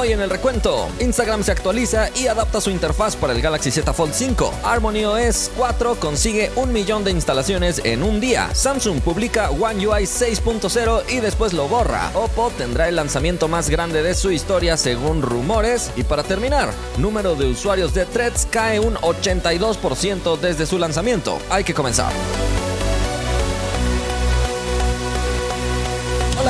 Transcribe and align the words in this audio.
Hoy 0.00 0.12
en 0.12 0.22
el 0.22 0.30
recuento, 0.30 0.88
Instagram 0.98 1.44
se 1.44 1.52
actualiza 1.52 2.08
y 2.16 2.26
adapta 2.26 2.62
su 2.62 2.70
interfaz 2.70 3.16
para 3.16 3.34
el 3.34 3.42
Galaxy 3.42 3.70
Z 3.70 3.92
Fold 3.92 4.14
5. 4.14 4.54
Harmony 4.64 5.04
OS 5.04 5.50
4 5.58 5.96
consigue 5.96 6.50
un 6.56 6.72
millón 6.72 7.04
de 7.04 7.10
instalaciones 7.10 7.82
en 7.84 8.02
un 8.02 8.18
día. 8.18 8.48
Samsung 8.54 9.02
publica 9.02 9.50
One 9.50 9.86
UI 9.86 10.04
6.0 10.04 11.02
y 11.10 11.20
después 11.20 11.52
lo 11.52 11.68
borra. 11.68 12.10
Oppo 12.14 12.50
tendrá 12.56 12.88
el 12.88 12.96
lanzamiento 12.96 13.46
más 13.46 13.68
grande 13.68 14.02
de 14.02 14.14
su 14.14 14.30
historia 14.32 14.78
según 14.78 15.20
rumores. 15.20 15.90
Y 15.96 16.02
para 16.02 16.22
terminar, 16.22 16.72
número 16.96 17.34
de 17.34 17.50
usuarios 17.50 17.92
de 17.92 18.06
Threads 18.06 18.48
cae 18.50 18.80
un 18.80 18.94
82% 18.94 20.38
desde 20.38 20.64
su 20.64 20.78
lanzamiento. 20.78 21.38
Hay 21.50 21.62
que 21.62 21.74
comenzar. 21.74 22.10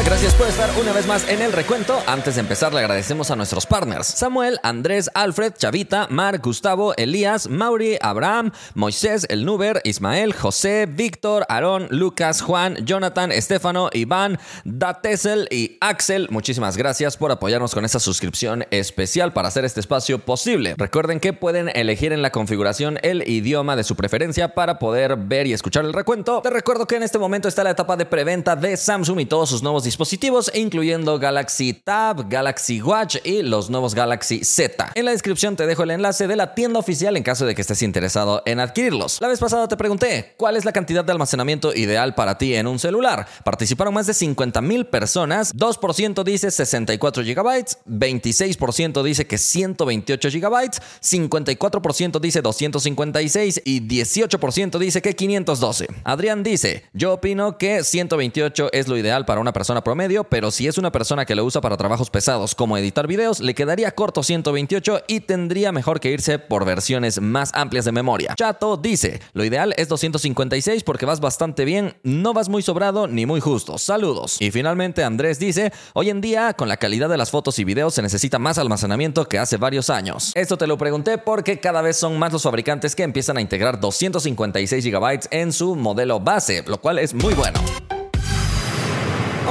Gracias 0.04 0.34
por 0.34 0.48
estar 0.48 0.70
una 0.80 0.92
vez 0.92 1.06
más 1.06 1.28
en 1.28 1.42
el 1.42 1.52
recuento. 1.52 2.02
Antes 2.06 2.34
de 2.34 2.40
empezar, 2.40 2.72
le 2.72 2.80
agradecemos 2.80 3.30
a 3.30 3.36
nuestros 3.36 3.66
partners: 3.66 4.06
Samuel, 4.06 4.58
Andrés, 4.62 5.10
Alfred, 5.14 5.52
Chavita, 5.56 6.08
Mar, 6.10 6.40
Gustavo, 6.40 6.94
Elías, 6.96 7.48
Mauri, 7.48 7.96
Abraham, 8.00 8.50
Moisés, 8.74 9.26
El 9.28 9.44
Nuber, 9.44 9.80
Ismael, 9.84 10.32
José, 10.32 10.86
Víctor, 10.86 11.44
Aarón, 11.48 11.86
Lucas, 11.90 12.40
Juan, 12.40 12.76
Jonathan, 12.84 13.30
Estefano, 13.30 13.90
Iván, 13.92 14.38
Datesel 14.64 15.48
y 15.50 15.76
Axel. 15.80 16.28
Muchísimas 16.30 16.76
gracias 16.76 17.16
por 17.16 17.30
apoyarnos 17.30 17.74
con 17.74 17.84
esta 17.84 18.00
suscripción 18.00 18.64
especial 18.70 19.32
para 19.32 19.48
hacer 19.48 19.64
este 19.64 19.80
espacio 19.80 20.18
posible. 20.18 20.74
Recuerden 20.76 21.20
que 21.20 21.34
pueden 21.34 21.70
elegir 21.74 22.12
en 22.12 22.22
la 22.22 22.32
configuración 22.32 22.98
el 23.02 23.28
idioma 23.28 23.76
de 23.76 23.84
su 23.84 23.96
preferencia 23.96 24.54
para 24.54 24.78
poder 24.78 25.16
ver 25.16 25.46
y 25.46 25.52
escuchar 25.52 25.84
el 25.84 25.92
recuento. 25.92 26.40
Te 26.42 26.50
recuerdo 26.50 26.86
que 26.86 26.96
en 26.96 27.02
este 27.02 27.18
momento 27.18 27.48
está 27.48 27.64
la 27.64 27.70
etapa 27.70 27.96
de 27.96 28.06
preventa 28.06 28.56
de 28.56 28.76
Samsung 28.76 29.20
y 29.20 29.26
todos 29.26 29.50
sus 29.50 29.62
nuevos 29.62 29.84
dispositivos, 29.90 30.52
incluyendo 30.54 31.18
Galaxy 31.18 31.72
Tab, 31.72 32.28
Galaxy 32.28 32.80
Watch 32.80 33.16
y 33.24 33.42
los 33.42 33.70
nuevos 33.70 33.96
Galaxy 33.96 34.44
Z. 34.44 34.92
En 34.94 35.04
la 35.04 35.10
descripción 35.10 35.56
te 35.56 35.66
dejo 35.66 35.82
el 35.82 35.90
enlace 35.90 36.28
de 36.28 36.36
la 36.36 36.54
tienda 36.54 36.78
oficial 36.78 37.16
en 37.16 37.24
caso 37.24 37.44
de 37.44 37.56
que 37.56 37.62
estés 37.62 37.82
interesado 37.82 38.40
en 38.46 38.60
adquirirlos. 38.60 39.20
La 39.20 39.26
vez 39.26 39.40
pasada 39.40 39.66
te 39.66 39.76
pregunté, 39.76 40.34
¿cuál 40.36 40.56
es 40.56 40.64
la 40.64 40.70
cantidad 40.70 41.04
de 41.04 41.10
almacenamiento 41.10 41.74
ideal 41.74 42.14
para 42.14 42.38
ti 42.38 42.54
en 42.54 42.68
un 42.68 42.78
celular? 42.78 43.26
Participaron 43.42 43.92
más 43.92 44.06
de 44.06 44.14
50 44.14 44.60
mil 44.60 44.86
personas, 44.86 45.56
2% 45.56 46.22
dice 46.22 46.52
64 46.52 47.24
GB, 47.24 47.64
26% 47.88 49.02
dice 49.02 49.26
que 49.26 49.38
128 49.38 50.28
GB, 50.28 50.70
54% 51.02 52.20
dice 52.20 52.42
256 52.42 53.62
y 53.64 53.80
18% 53.80 54.78
dice 54.78 55.02
que 55.02 55.16
512. 55.16 55.88
Adrián 56.04 56.44
dice, 56.44 56.84
yo 56.92 57.14
opino 57.14 57.58
que 57.58 57.82
128 57.82 58.68
es 58.72 58.86
lo 58.86 58.96
ideal 58.96 59.24
para 59.24 59.40
una 59.40 59.52
persona 59.52 59.79
promedio, 59.82 60.24
pero 60.24 60.50
si 60.50 60.66
es 60.66 60.78
una 60.78 60.92
persona 60.92 61.24
que 61.24 61.34
lo 61.34 61.44
usa 61.44 61.60
para 61.60 61.76
trabajos 61.76 62.10
pesados 62.10 62.54
como 62.54 62.76
editar 62.76 63.06
videos, 63.06 63.40
le 63.40 63.54
quedaría 63.54 63.90
corto 63.92 64.22
128 64.22 65.02
y 65.06 65.20
tendría 65.20 65.72
mejor 65.72 66.00
que 66.00 66.10
irse 66.10 66.38
por 66.38 66.64
versiones 66.64 67.20
más 67.20 67.50
amplias 67.54 67.84
de 67.84 67.92
memoria. 67.92 68.34
Chato 68.36 68.76
dice, 68.76 69.20
lo 69.32 69.44
ideal 69.44 69.74
es 69.76 69.88
256 69.88 70.82
porque 70.84 71.06
vas 71.06 71.20
bastante 71.20 71.64
bien, 71.64 71.96
no 72.02 72.32
vas 72.32 72.48
muy 72.48 72.62
sobrado 72.62 73.06
ni 73.06 73.26
muy 73.26 73.40
justo. 73.40 73.78
Saludos. 73.78 74.36
Y 74.40 74.50
finalmente 74.50 75.04
Andrés 75.04 75.38
dice, 75.38 75.72
hoy 75.94 76.10
en 76.10 76.20
día 76.20 76.54
con 76.54 76.68
la 76.68 76.76
calidad 76.76 77.08
de 77.08 77.16
las 77.16 77.30
fotos 77.30 77.58
y 77.58 77.64
videos 77.64 77.94
se 77.94 78.02
necesita 78.02 78.38
más 78.38 78.58
almacenamiento 78.58 79.26
que 79.26 79.38
hace 79.38 79.56
varios 79.56 79.90
años. 79.90 80.32
Esto 80.34 80.56
te 80.56 80.66
lo 80.66 80.78
pregunté 80.78 81.18
porque 81.18 81.60
cada 81.60 81.82
vez 81.82 81.96
son 81.96 82.18
más 82.18 82.32
los 82.32 82.42
fabricantes 82.42 82.94
que 82.94 83.02
empiezan 83.02 83.36
a 83.36 83.40
integrar 83.40 83.80
256 83.80 84.84
GB 84.84 85.20
en 85.30 85.52
su 85.52 85.76
modelo 85.76 86.20
base, 86.20 86.62
lo 86.66 86.80
cual 86.80 86.98
es 86.98 87.14
muy 87.14 87.34
bueno. 87.34 87.60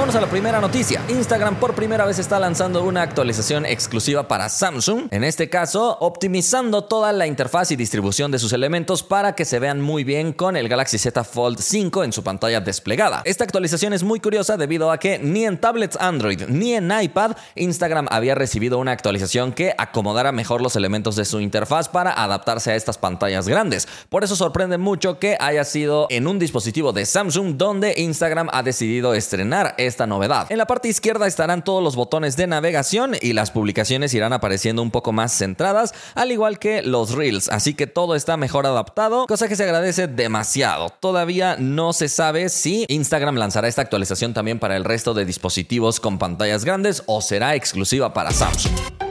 Vamos 0.00 0.14
a 0.14 0.20
la 0.22 0.30
primera 0.30 0.62
noticia. 0.62 1.02
Instagram 1.10 1.56
por 1.56 1.74
primera 1.74 2.06
vez 2.06 2.18
está 2.18 2.38
lanzando 2.38 2.82
una 2.84 3.02
actualización 3.02 3.66
exclusiva 3.66 4.26
para 4.26 4.48
Samsung, 4.48 5.08
en 5.10 5.24
este 5.24 5.50
caso 5.50 5.98
optimizando 6.00 6.84
toda 6.84 7.12
la 7.12 7.26
interfaz 7.26 7.70
y 7.70 7.76
distribución 7.76 8.30
de 8.30 8.38
sus 8.38 8.54
elementos 8.54 9.02
para 9.02 9.34
que 9.34 9.44
se 9.44 9.58
vean 9.58 9.82
muy 9.82 10.02
bien 10.02 10.32
con 10.32 10.56
el 10.56 10.70
Galaxy 10.70 10.96
Z 10.96 11.22
Fold 11.22 11.58
5 11.60 12.02
en 12.02 12.14
su 12.14 12.24
pantalla 12.24 12.62
desplegada. 12.62 13.20
Esta 13.26 13.44
actualización 13.44 13.92
es 13.92 14.02
muy 14.02 14.20
curiosa 14.20 14.56
debido 14.56 14.90
a 14.90 14.96
que 14.96 15.18
ni 15.18 15.44
en 15.44 15.58
tablets 15.58 15.98
Android 16.00 16.44
ni 16.48 16.72
en 16.72 16.90
iPad 16.90 17.32
Instagram 17.56 18.06
había 18.10 18.34
recibido 18.34 18.78
una 18.78 18.92
actualización 18.92 19.52
que 19.52 19.74
acomodara 19.76 20.32
mejor 20.32 20.62
los 20.62 20.76
elementos 20.76 21.14
de 21.14 21.26
su 21.26 21.40
interfaz 21.40 21.90
para 21.90 22.14
adaptarse 22.14 22.72
a 22.72 22.74
estas 22.74 22.96
pantallas 22.96 23.46
grandes. 23.46 23.86
Por 24.08 24.24
eso 24.24 24.34
sorprende 24.34 24.78
mucho 24.78 25.18
que 25.18 25.36
haya 25.38 25.64
sido 25.64 26.06
en 26.08 26.26
un 26.26 26.38
dispositivo 26.38 26.94
de 26.94 27.04
Samsung 27.04 27.58
donde 27.58 27.92
Instagram 27.98 28.48
ha 28.50 28.62
decidido 28.62 29.12
estrenar 29.12 29.74
esta 29.90 30.06
novedad. 30.06 30.46
En 30.48 30.56
la 30.56 30.66
parte 30.66 30.88
izquierda 30.88 31.26
estarán 31.26 31.62
todos 31.62 31.82
los 31.82 31.96
botones 31.96 32.36
de 32.36 32.46
navegación 32.46 33.14
y 33.20 33.34
las 33.34 33.50
publicaciones 33.50 34.14
irán 34.14 34.32
apareciendo 34.32 34.80
un 34.80 34.90
poco 34.90 35.12
más 35.12 35.36
centradas, 35.36 35.92
al 36.14 36.32
igual 36.32 36.58
que 36.58 36.80
los 36.82 37.12
reels, 37.12 37.48
así 37.50 37.74
que 37.74 37.86
todo 37.86 38.14
está 38.14 38.38
mejor 38.38 38.66
adaptado, 38.66 39.26
cosa 39.26 39.48
que 39.48 39.56
se 39.56 39.64
agradece 39.64 40.06
demasiado. 40.06 40.90
Todavía 41.00 41.56
no 41.58 41.92
se 41.92 42.08
sabe 42.08 42.48
si 42.48 42.86
Instagram 42.88 43.36
lanzará 43.36 43.68
esta 43.68 43.82
actualización 43.82 44.32
también 44.32 44.58
para 44.58 44.76
el 44.76 44.84
resto 44.84 45.12
de 45.12 45.24
dispositivos 45.24 46.00
con 46.00 46.18
pantallas 46.18 46.64
grandes 46.64 47.02
o 47.06 47.20
será 47.20 47.54
exclusiva 47.54 48.14
para 48.14 48.30
Samsung. 48.30 49.09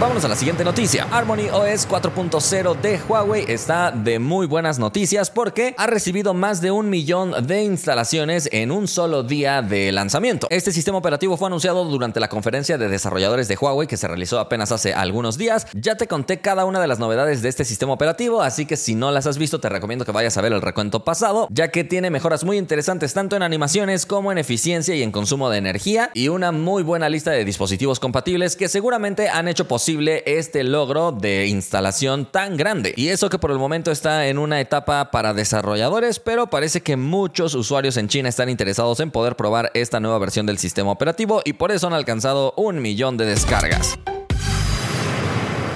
Vámonos 0.00 0.24
a 0.24 0.28
la 0.28 0.34
siguiente 0.34 0.64
noticia. 0.64 1.06
Harmony 1.10 1.50
OS 1.52 1.86
4.0 1.86 2.80
de 2.80 2.98
Huawei 3.06 3.44
está 3.46 3.90
de 3.90 4.18
muy 4.18 4.46
buenas 4.46 4.78
noticias 4.78 5.30
porque 5.30 5.74
ha 5.76 5.86
recibido 5.86 6.32
más 6.32 6.62
de 6.62 6.70
un 6.70 6.88
millón 6.88 7.34
de 7.46 7.64
instalaciones 7.64 8.48
en 8.50 8.70
un 8.70 8.88
solo 8.88 9.22
día 9.22 9.60
de 9.60 9.92
lanzamiento. 9.92 10.46
Este 10.48 10.72
sistema 10.72 10.96
operativo 10.96 11.36
fue 11.36 11.48
anunciado 11.48 11.84
durante 11.84 12.18
la 12.18 12.30
conferencia 12.30 12.78
de 12.78 12.88
desarrolladores 12.88 13.46
de 13.46 13.58
Huawei 13.60 13.86
que 13.86 13.98
se 13.98 14.08
realizó 14.08 14.38
apenas 14.38 14.72
hace 14.72 14.94
algunos 14.94 15.36
días. 15.36 15.66
Ya 15.74 15.96
te 15.96 16.06
conté 16.06 16.40
cada 16.40 16.64
una 16.64 16.80
de 16.80 16.86
las 16.86 16.98
novedades 16.98 17.42
de 17.42 17.50
este 17.50 17.66
sistema 17.66 17.92
operativo, 17.92 18.40
así 18.40 18.64
que 18.64 18.78
si 18.78 18.94
no 18.94 19.10
las 19.10 19.26
has 19.26 19.36
visto 19.36 19.60
te 19.60 19.68
recomiendo 19.68 20.06
que 20.06 20.12
vayas 20.12 20.38
a 20.38 20.40
ver 20.40 20.54
el 20.54 20.62
recuento 20.62 21.04
pasado, 21.04 21.46
ya 21.50 21.68
que 21.68 21.84
tiene 21.84 22.08
mejoras 22.08 22.42
muy 22.44 22.56
interesantes 22.56 23.12
tanto 23.12 23.36
en 23.36 23.42
animaciones 23.42 24.06
como 24.06 24.32
en 24.32 24.38
eficiencia 24.38 24.94
y 24.94 25.02
en 25.02 25.12
consumo 25.12 25.50
de 25.50 25.58
energía 25.58 26.10
y 26.14 26.28
una 26.28 26.52
muy 26.52 26.82
buena 26.82 27.10
lista 27.10 27.32
de 27.32 27.44
dispositivos 27.44 28.00
compatibles 28.00 28.56
que 28.56 28.70
seguramente 28.70 29.28
han 29.28 29.46
hecho 29.46 29.68
posible 29.68 29.89
este 30.26 30.64
logro 30.64 31.12
de 31.12 31.46
instalación 31.46 32.26
tan 32.26 32.56
grande. 32.56 32.94
Y 32.96 33.08
eso 33.08 33.28
que 33.28 33.38
por 33.38 33.50
el 33.50 33.58
momento 33.58 33.90
está 33.90 34.28
en 34.28 34.38
una 34.38 34.60
etapa 34.60 35.10
para 35.10 35.34
desarrolladores, 35.34 36.18
pero 36.18 36.48
parece 36.48 36.82
que 36.82 36.96
muchos 36.96 37.54
usuarios 37.54 37.96
en 37.96 38.08
China 38.08 38.28
están 38.28 38.48
interesados 38.48 39.00
en 39.00 39.10
poder 39.10 39.36
probar 39.36 39.70
esta 39.74 40.00
nueva 40.00 40.18
versión 40.18 40.46
del 40.46 40.58
sistema 40.58 40.90
operativo 40.90 41.42
y 41.44 41.54
por 41.54 41.72
eso 41.72 41.86
han 41.86 41.94
alcanzado 41.94 42.54
un 42.56 42.80
millón 42.80 43.16
de 43.16 43.26
descargas. 43.26 43.98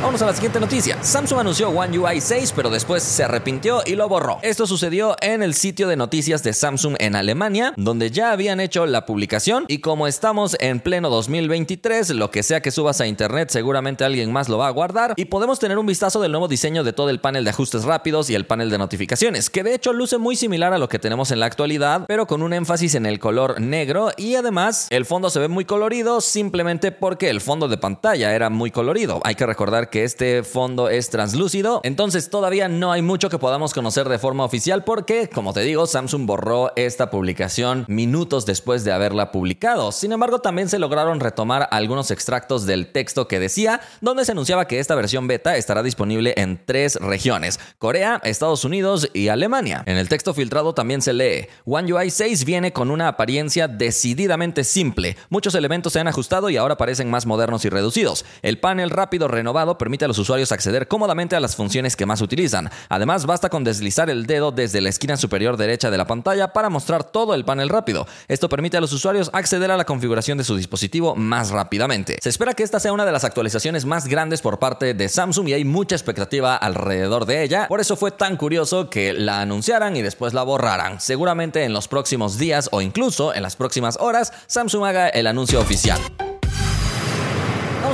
Vamos 0.02 0.20
a 0.20 0.26
la 0.26 0.34
siguiente 0.34 0.60
noticia. 0.60 1.02
Samsung 1.02 1.40
anunció 1.40 1.70
One 1.70 1.98
UI 1.98 2.20
6, 2.20 2.52
pero 2.54 2.70
después 2.70 3.02
se 3.02 3.24
arrepintió 3.24 3.82
y 3.86 3.94
lo 3.94 4.08
borró. 4.08 4.38
Esto 4.42 4.66
sucedió 4.66 5.16
en 5.20 5.42
el 5.42 5.54
sitio 5.54 5.88
de 5.88 5.96
noticias 5.96 6.42
de 6.42 6.52
Samsung 6.52 6.96
en 6.98 7.16
Alemania, 7.16 7.72
donde 7.76 8.10
ya 8.10 8.32
habían 8.32 8.60
hecho 8.60 8.86
la 8.86 9.06
publicación 9.06 9.64
y 9.68 9.78
como 9.78 10.06
estamos 10.06 10.56
en 10.60 10.80
pleno 10.80 11.08
2023, 11.10 12.10
lo 12.10 12.30
que 12.30 12.42
sea 12.42 12.60
que 12.60 12.70
subas 12.70 13.00
a 13.00 13.06
internet 13.06 13.50
seguramente 13.50 14.04
alguien 14.04 14.32
más 14.32 14.48
lo 14.48 14.58
va 14.58 14.68
a 14.68 14.70
guardar 14.70 15.14
y 15.16 15.26
podemos 15.26 15.58
tener 15.58 15.78
un 15.78 15.86
vistazo 15.86 16.20
del 16.20 16.32
nuevo 16.32 16.48
diseño 16.48 16.84
de 16.84 16.92
todo 16.92 17.08
el 17.10 17.20
panel 17.20 17.44
de 17.44 17.50
ajustes 17.50 17.84
rápidos 17.84 18.28
y 18.28 18.34
el 18.34 18.46
panel 18.46 18.70
de 18.70 18.78
notificaciones, 18.78 19.48
que 19.48 19.62
de 19.62 19.74
hecho 19.74 19.92
luce 19.92 20.18
muy 20.18 20.36
similar 20.36 20.72
a 20.72 20.78
lo 20.78 20.88
que 20.88 20.98
tenemos 20.98 21.30
en 21.30 21.40
la 21.40 21.46
actualidad, 21.46 22.04
pero 22.06 22.26
con 22.26 22.42
un 22.42 22.52
énfasis 22.52 22.94
en 22.94 23.06
el 23.06 23.18
color 23.18 23.60
negro 23.60 24.10
y 24.16 24.34
además 24.34 24.88
el 24.90 25.06
fondo 25.06 25.30
se 25.30 25.40
ve 25.40 25.48
muy 25.48 25.64
colorido 25.64 26.20
simplemente 26.20 26.92
porque 26.92 27.30
el 27.30 27.40
fondo 27.40 27.68
de 27.68 27.78
pantalla 27.78 28.34
era 28.34 28.50
muy 28.50 28.70
colorido. 28.70 29.20
Hay 29.24 29.34
que 29.34 29.46
recordar 29.46 29.90
que 29.90 29.93
que 29.94 30.02
este 30.02 30.42
fondo 30.42 30.88
es 30.88 31.08
translúcido. 31.08 31.80
Entonces 31.84 32.28
todavía 32.28 32.66
no 32.66 32.90
hay 32.90 33.00
mucho 33.00 33.30
que 33.30 33.38
podamos 33.38 33.72
conocer 33.72 34.08
de 34.08 34.18
forma 34.18 34.44
oficial 34.44 34.82
porque, 34.82 35.30
como 35.32 35.52
te 35.52 35.60
digo, 35.60 35.86
Samsung 35.86 36.26
borró 36.26 36.72
esta 36.74 37.10
publicación 37.10 37.84
minutos 37.86 38.44
después 38.44 38.82
de 38.82 38.90
haberla 38.90 39.30
publicado. 39.30 39.92
Sin 39.92 40.10
embargo, 40.10 40.40
también 40.40 40.68
se 40.68 40.80
lograron 40.80 41.20
retomar 41.20 41.68
algunos 41.70 42.10
extractos 42.10 42.66
del 42.66 42.90
texto 42.90 43.28
que 43.28 43.38
decía, 43.38 43.80
donde 44.00 44.24
se 44.24 44.32
anunciaba 44.32 44.66
que 44.66 44.80
esta 44.80 44.96
versión 44.96 45.28
beta 45.28 45.56
estará 45.56 45.84
disponible 45.84 46.34
en 46.38 46.60
tres 46.66 46.96
regiones, 46.96 47.60
Corea, 47.78 48.20
Estados 48.24 48.64
Unidos 48.64 49.08
y 49.12 49.28
Alemania. 49.28 49.84
En 49.86 49.96
el 49.96 50.08
texto 50.08 50.34
filtrado 50.34 50.74
también 50.74 51.02
se 51.02 51.12
lee, 51.12 51.46
One 51.66 51.92
UI 51.92 52.10
6 52.10 52.44
viene 52.44 52.72
con 52.72 52.90
una 52.90 53.06
apariencia 53.06 53.68
decididamente 53.68 54.64
simple. 54.64 55.16
Muchos 55.28 55.54
elementos 55.54 55.92
se 55.92 56.00
han 56.00 56.08
ajustado 56.08 56.50
y 56.50 56.56
ahora 56.56 56.76
parecen 56.76 57.10
más 57.10 57.26
modernos 57.26 57.64
y 57.64 57.68
reducidos. 57.68 58.24
El 58.42 58.58
panel 58.58 58.90
rápido 58.90 59.28
renovado 59.28 59.73
permite 59.78 60.04
a 60.04 60.08
los 60.08 60.18
usuarios 60.18 60.52
acceder 60.52 60.88
cómodamente 60.88 61.36
a 61.36 61.40
las 61.40 61.56
funciones 61.56 61.96
que 61.96 62.06
más 62.06 62.20
utilizan. 62.20 62.70
Además, 62.88 63.26
basta 63.26 63.48
con 63.48 63.64
deslizar 63.64 64.10
el 64.10 64.26
dedo 64.26 64.52
desde 64.52 64.80
la 64.80 64.88
esquina 64.88 65.16
superior 65.16 65.56
derecha 65.56 65.90
de 65.90 65.98
la 65.98 66.06
pantalla 66.06 66.52
para 66.52 66.70
mostrar 66.70 67.04
todo 67.04 67.34
el 67.34 67.44
panel 67.44 67.68
rápido. 67.68 68.06
Esto 68.28 68.48
permite 68.48 68.76
a 68.76 68.80
los 68.80 68.92
usuarios 68.92 69.30
acceder 69.32 69.70
a 69.70 69.76
la 69.76 69.84
configuración 69.84 70.38
de 70.38 70.44
su 70.44 70.56
dispositivo 70.56 71.14
más 71.14 71.50
rápidamente. 71.50 72.18
Se 72.22 72.28
espera 72.28 72.54
que 72.54 72.62
esta 72.62 72.80
sea 72.80 72.92
una 72.92 73.04
de 73.04 73.12
las 73.12 73.24
actualizaciones 73.24 73.84
más 73.84 74.06
grandes 74.06 74.40
por 74.40 74.58
parte 74.58 74.94
de 74.94 75.08
Samsung 75.08 75.48
y 75.48 75.54
hay 75.54 75.64
mucha 75.64 75.94
expectativa 75.94 76.56
alrededor 76.56 77.26
de 77.26 77.42
ella. 77.42 77.68
Por 77.68 77.80
eso 77.80 77.96
fue 77.96 78.10
tan 78.10 78.36
curioso 78.36 78.90
que 78.90 79.12
la 79.12 79.40
anunciaran 79.40 79.96
y 79.96 80.02
después 80.02 80.34
la 80.34 80.42
borraran. 80.42 81.00
Seguramente 81.00 81.64
en 81.64 81.72
los 81.72 81.88
próximos 81.88 82.38
días 82.38 82.68
o 82.72 82.80
incluso 82.80 83.34
en 83.34 83.42
las 83.42 83.56
próximas 83.56 83.98
horas, 84.00 84.32
Samsung 84.46 84.84
haga 84.84 85.08
el 85.08 85.26
anuncio 85.26 85.60
oficial. 85.60 86.00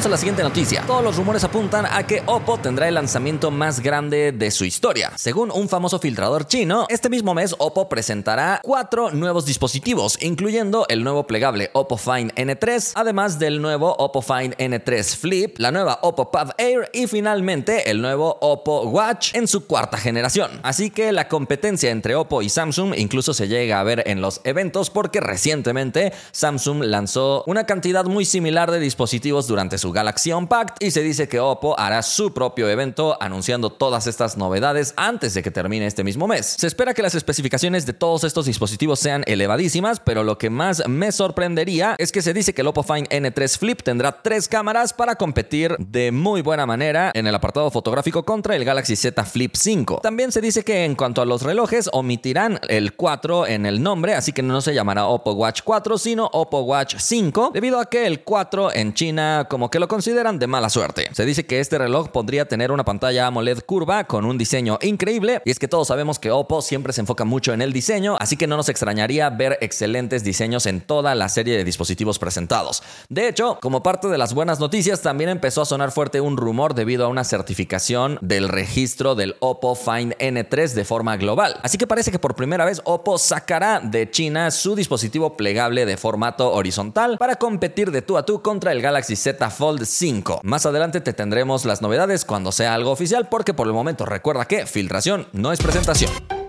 A 0.00 0.08
la 0.08 0.16
siguiente 0.16 0.42
noticia. 0.42 0.82
Todos 0.86 1.04
los 1.04 1.16
rumores 1.16 1.44
apuntan 1.44 1.84
a 1.84 2.06
que 2.06 2.22
Oppo 2.24 2.56
tendrá 2.56 2.88
el 2.88 2.94
lanzamiento 2.94 3.50
más 3.50 3.80
grande 3.80 4.32
de 4.32 4.50
su 4.50 4.64
historia. 4.64 5.12
Según 5.16 5.50
un 5.50 5.68
famoso 5.68 5.98
filtrador 5.98 6.46
chino, 6.46 6.86
este 6.88 7.10
mismo 7.10 7.34
mes 7.34 7.54
Oppo 7.58 7.86
presentará 7.86 8.60
cuatro 8.62 9.10
nuevos 9.10 9.44
dispositivos, 9.44 10.16
incluyendo 10.22 10.86
el 10.88 11.04
nuevo 11.04 11.26
plegable 11.26 11.68
Oppo 11.74 11.98
Find 11.98 12.32
N3, 12.32 12.92
además 12.94 13.38
del 13.38 13.60
nuevo 13.60 13.94
Oppo 13.98 14.22
Find 14.22 14.56
N3 14.56 15.16
Flip, 15.16 15.58
la 15.58 15.70
nueva 15.70 15.98
Oppo 16.00 16.30
Pad 16.30 16.52
Air 16.56 16.88
y 16.94 17.06
finalmente 17.06 17.90
el 17.90 18.00
nuevo 18.00 18.38
Oppo 18.40 18.84
Watch 18.84 19.34
en 19.34 19.46
su 19.46 19.66
cuarta 19.66 19.98
generación. 19.98 20.60
Así 20.62 20.88
que 20.88 21.12
la 21.12 21.28
competencia 21.28 21.90
entre 21.90 22.14
Oppo 22.14 22.40
y 22.40 22.48
Samsung 22.48 22.94
incluso 22.96 23.34
se 23.34 23.48
llega 23.48 23.78
a 23.78 23.84
ver 23.84 24.04
en 24.06 24.22
los 24.22 24.40
eventos 24.44 24.88
porque 24.88 25.20
recientemente 25.20 26.14
Samsung 26.32 26.84
lanzó 26.84 27.44
una 27.46 27.66
cantidad 27.66 28.06
muy 28.06 28.24
similar 28.24 28.70
de 28.70 28.80
dispositivos 28.80 29.46
durante 29.46 29.76
su 29.76 29.89
Galaxy 29.92 30.32
Unpacked 30.32 30.74
y 30.80 30.90
se 30.90 31.02
dice 31.02 31.28
que 31.28 31.40
Oppo 31.40 31.78
hará 31.78 32.02
su 32.02 32.32
propio 32.32 32.68
evento 32.68 33.16
anunciando 33.20 33.70
todas 33.70 34.06
estas 34.06 34.36
novedades 34.36 34.94
antes 34.96 35.34
de 35.34 35.42
que 35.42 35.50
termine 35.50 35.86
este 35.86 36.04
mismo 36.04 36.26
mes. 36.26 36.56
Se 36.58 36.66
espera 36.66 36.94
que 36.94 37.02
las 37.02 37.14
especificaciones 37.14 37.86
de 37.86 37.92
todos 37.92 38.24
estos 38.24 38.46
dispositivos 38.46 39.00
sean 39.00 39.24
elevadísimas, 39.26 40.00
pero 40.00 40.24
lo 40.24 40.38
que 40.38 40.50
más 40.50 40.82
me 40.88 41.12
sorprendería 41.12 41.94
es 41.98 42.12
que 42.12 42.22
se 42.22 42.34
dice 42.34 42.54
que 42.54 42.62
el 42.62 42.68
Oppo 42.68 42.82
Find 42.82 43.08
N3 43.08 43.58
Flip 43.58 43.82
tendrá 43.82 44.22
tres 44.22 44.48
cámaras 44.48 44.92
para 44.92 45.16
competir 45.16 45.76
de 45.78 46.12
muy 46.12 46.42
buena 46.42 46.66
manera 46.66 47.10
en 47.14 47.26
el 47.26 47.34
apartado 47.34 47.70
fotográfico 47.70 48.24
contra 48.24 48.56
el 48.56 48.64
Galaxy 48.64 48.96
Z 48.96 49.24
Flip 49.24 49.54
5. 49.54 50.00
También 50.02 50.32
se 50.32 50.40
dice 50.40 50.64
que 50.64 50.84
en 50.84 50.94
cuanto 50.94 51.22
a 51.22 51.26
los 51.26 51.42
relojes 51.42 51.88
omitirán 51.92 52.60
el 52.68 52.94
4 52.94 53.46
en 53.46 53.66
el 53.66 53.82
nombre, 53.82 54.14
así 54.14 54.32
que 54.32 54.42
no 54.42 54.60
se 54.60 54.74
llamará 54.74 55.06
Oppo 55.06 55.32
Watch 55.32 55.62
4, 55.64 55.98
sino 55.98 56.28
Oppo 56.32 56.60
Watch 56.60 56.96
5, 56.98 57.50
debido 57.54 57.80
a 57.80 57.86
que 57.86 58.06
el 58.06 58.22
4 58.22 58.74
en 58.74 58.94
China 58.94 59.46
como 59.48 59.69
que 59.70 59.78
lo 59.78 59.88
consideran 59.88 60.38
de 60.38 60.46
mala 60.46 60.68
suerte. 60.68 61.08
Se 61.12 61.24
dice 61.24 61.46
que 61.46 61.60
este 61.60 61.78
reloj 61.78 62.08
podría 62.08 62.46
tener 62.46 62.72
una 62.72 62.84
pantalla 62.84 63.26
AMOLED 63.26 63.60
curva 63.60 64.04
con 64.04 64.24
un 64.24 64.36
diseño 64.36 64.78
increíble, 64.82 65.40
y 65.44 65.50
es 65.50 65.58
que 65.58 65.68
todos 65.68 65.88
sabemos 65.88 66.18
que 66.18 66.30
Oppo 66.30 66.62
siempre 66.62 66.92
se 66.92 67.00
enfoca 67.00 67.24
mucho 67.24 67.52
en 67.52 67.62
el 67.62 67.72
diseño, 67.72 68.16
así 68.18 68.36
que 68.36 68.46
no 68.46 68.56
nos 68.56 68.68
extrañaría 68.68 69.30
ver 69.30 69.58
excelentes 69.60 70.24
diseños 70.24 70.66
en 70.66 70.80
toda 70.80 71.14
la 71.14 71.28
serie 71.28 71.56
de 71.56 71.64
dispositivos 71.64 72.18
presentados. 72.18 72.82
De 73.08 73.28
hecho, 73.28 73.58
como 73.60 73.82
parte 73.82 74.08
de 74.08 74.18
las 74.18 74.34
buenas 74.34 74.60
noticias, 74.60 75.02
también 75.02 75.30
empezó 75.30 75.62
a 75.62 75.66
sonar 75.66 75.92
fuerte 75.92 76.20
un 76.20 76.36
rumor 76.36 76.74
debido 76.74 77.04
a 77.04 77.08
una 77.08 77.24
certificación 77.24 78.18
del 78.20 78.48
registro 78.48 79.14
del 79.14 79.36
Oppo 79.40 79.74
Find 79.74 80.14
N3 80.18 80.72
de 80.72 80.84
forma 80.84 81.16
global. 81.16 81.58
Así 81.62 81.78
que 81.78 81.86
parece 81.86 82.10
que 82.10 82.18
por 82.18 82.34
primera 82.34 82.64
vez 82.64 82.80
Oppo 82.84 83.18
sacará 83.18 83.80
de 83.80 84.10
China 84.10 84.50
su 84.50 84.74
dispositivo 84.74 85.36
plegable 85.36 85.86
de 85.86 85.96
formato 85.96 86.52
horizontal 86.52 87.18
para 87.18 87.36
competir 87.36 87.90
de 87.90 88.02
tú 88.02 88.16
a 88.16 88.24
tú 88.24 88.42
contra 88.42 88.72
el 88.72 88.82
Galaxy 88.82 89.16
Z 89.16 89.50
Fold 89.60 89.84
5. 89.84 90.40
Más 90.42 90.64
adelante 90.64 91.02
te 91.02 91.12
tendremos 91.12 91.66
las 91.66 91.82
novedades 91.82 92.24
cuando 92.24 92.50
sea 92.50 92.72
algo 92.72 92.92
oficial 92.92 93.28
porque 93.28 93.52
por 93.52 93.66
el 93.66 93.74
momento 93.74 94.06
recuerda 94.06 94.46
que 94.46 94.64
filtración 94.64 95.28
no 95.34 95.52
es 95.52 95.60
presentación. 95.60 96.39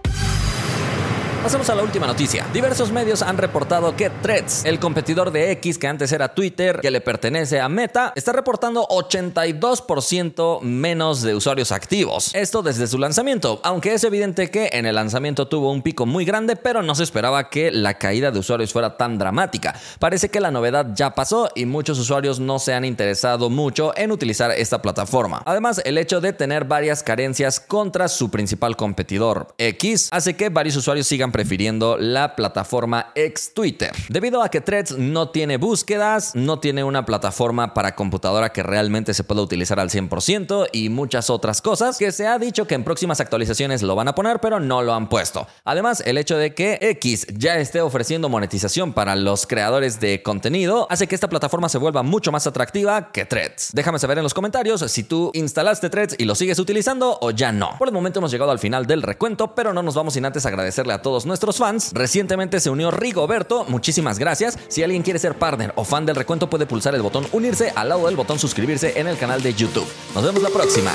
Pasemos 1.44 1.68
a 1.72 1.76
la 1.76 1.82
última 1.82 2.06
noticia. 2.06 2.46
Diversos 2.54 2.92
medios 2.92 3.24
han 3.24 3.36
reportado 3.36 3.96
que 3.96 4.12
Threads, 4.12 4.64
el 4.64 4.80
competidor 4.80 5.32
de 5.32 5.50
X 5.54 5.80
que 5.80 5.88
antes 5.88 6.12
era 6.12 6.36
Twitter, 6.36 6.80
que 6.80 6.92
le 6.92 7.02
pertenece 7.02 7.60
a 7.60 7.68
Meta, 7.68 8.14
está 8.16 8.32
reportando 8.32 8.88
82% 8.88 10.62
menos 10.62 11.24
de 11.24 11.34
usuarios 11.34 11.72
activos. 11.72 12.30
Esto 12.36 12.62
desde 12.62 12.86
su 12.86 13.00
lanzamiento, 13.00 13.60
aunque 13.64 13.96
es 13.96 14.04
evidente 14.04 14.52
que 14.52 14.70
en 14.74 14.86
el 14.86 14.94
lanzamiento 14.94 15.48
tuvo 15.48 15.72
un 15.72 15.82
pico 15.82 16.06
muy 16.06 16.26
grande, 16.26 16.56
pero 16.56 16.84
no 16.84 16.94
se 16.94 17.02
esperaba 17.02 17.50
que 17.50 17.72
la 17.72 17.96
caída 17.96 18.30
de 18.30 18.38
usuarios 18.38 18.72
fuera 18.72 18.96
tan 18.96 19.18
dramática. 19.18 19.74
Parece 19.98 20.30
que 20.30 20.42
la 20.42 20.52
novedad 20.52 20.90
ya 20.94 21.16
pasó 21.16 21.50
y 21.56 21.66
muchos 21.66 21.98
usuarios 21.98 22.40
no 22.40 22.60
se 22.60 22.76
han 22.76 22.86
interesado 22.86 23.50
mucho 23.50 23.94
en 23.98 24.12
utilizar 24.12 24.52
esta 24.52 24.84
plataforma. 24.84 25.42
Además, 25.48 25.82
el 25.86 25.98
hecho 25.98 26.22
de 26.22 26.34
tener 26.34 26.66
varias 26.66 27.02
carencias 27.02 27.60
contra 27.60 28.10
su 28.10 28.30
principal 28.30 28.78
competidor, 28.78 29.56
X, 29.58 30.10
hace 30.12 30.36
que 30.36 30.50
varios 30.50 30.76
usuarios 30.76 31.08
sigan 31.08 31.31
prefiriendo 31.32 31.98
la 31.98 32.36
plataforma 32.36 33.12
ex 33.16 33.54
Twitter. 33.54 33.92
Debido 34.10 34.42
a 34.42 34.50
que 34.50 34.62
Threads 34.62 34.98
no 34.98 35.30
tiene 35.30 35.58
búsquedas, 35.58 36.36
no 36.36 36.60
tiene 36.60 36.84
una 36.84 37.06
plataforma 37.06 37.74
para 37.74 37.96
computadora 37.96 38.52
que 38.52 38.64
realmente 38.64 39.14
se 39.14 39.24
pueda 39.24 39.42
utilizar 39.42 39.80
al 39.80 39.90
100% 39.90 40.70
y 40.72 40.90
muchas 40.90 41.30
otras 41.30 41.62
cosas 41.62 41.98
que 41.98 42.12
se 42.12 42.28
ha 42.28 42.38
dicho 42.40 42.66
que 42.68 42.76
en 42.76 42.84
próximas 42.84 43.20
actualizaciones 43.20 43.82
lo 43.82 43.96
van 43.96 44.08
a 44.08 44.16
poner, 44.16 44.40
pero 44.40 44.60
no 44.60 44.82
lo 44.82 44.94
han 44.94 45.10
puesto. 45.10 45.48
Además, 45.64 46.04
el 46.06 46.18
hecho 46.18 46.38
de 46.38 46.54
que 46.54 46.78
X 46.82 47.28
ya 47.36 47.58
esté 47.58 47.82
ofreciendo 47.82 48.30
monetización 48.30 48.94
para 48.94 49.16
los 49.16 49.48
creadores 49.48 50.00
de 50.00 50.22
contenido 50.24 50.88
hace 50.90 51.08
que 51.08 51.16
esta 51.16 51.30
plataforma 51.30 51.70
se 51.70 51.78
vuelva 51.78 52.04
mucho 52.04 52.32
más 52.32 52.48
atractiva 52.48 53.12
que 53.12 53.26
Threads. 53.26 53.72
Déjame 53.74 54.00
saber 54.00 54.18
en 54.18 54.24
los 54.24 54.34
comentarios 54.34 54.82
si 54.92 55.04
tú 55.04 55.32
instalaste 55.34 55.90
Threads 55.90 56.16
y 56.18 56.26
lo 56.26 56.36
sigues 56.36 56.60
utilizando 56.60 57.18
o 57.22 57.32
ya 57.32 57.52
no. 57.52 57.76
Por 57.78 57.88
el 57.88 57.94
momento 57.94 58.20
hemos 58.20 58.32
llegado 58.32 58.52
al 58.52 58.60
final 58.60 58.86
del 58.86 59.02
recuento, 59.02 59.56
pero 59.56 59.74
no 59.74 59.84
nos 59.84 59.96
vamos 59.96 60.14
sin 60.14 60.26
antes 60.26 60.46
agradecerle 60.46 60.94
a 60.94 61.02
nuestros 61.26 61.58
fans. 61.58 61.92
Recientemente 61.94 62.60
se 62.60 62.70
unió 62.70 62.92
Rigoberto, 62.92 63.66
muchísimas 63.66 64.20
gracias. 64.20 64.58
Si 64.68 64.84
alguien 64.84 65.04
quiere 65.04 65.20
ser 65.20 65.36
partner 65.36 65.74
o 65.76 65.84
fan 65.84 66.06
del 66.06 66.16
recuento 66.16 66.50
puede 66.50 66.66
pulsar 66.66 66.96
el 66.96 67.02
botón 67.02 67.28
unirse 67.32 67.72
al 67.76 67.90
lado 67.90 68.06
del 68.08 68.16
botón 68.16 68.40
suscribirse 68.40 69.00
en 69.00 69.08
el 69.08 69.18
canal 69.18 69.42
de 69.42 69.54
YouTube. 69.54 69.88
Nos 70.14 70.24
vemos 70.24 70.42
la 70.42 70.50
próxima. 70.50 70.92